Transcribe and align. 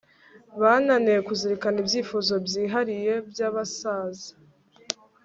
Bananiwe 0.61 1.19
kuzirikana 1.27 1.77
ibyifuzo 1.83 2.33
byihariye 2.45 3.13
byabasaza 3.31 4.29